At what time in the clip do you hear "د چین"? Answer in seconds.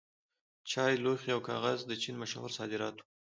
1.85-2.15